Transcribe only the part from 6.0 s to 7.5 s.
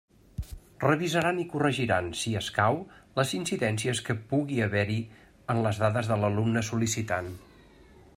de l'alumne sol·licitant.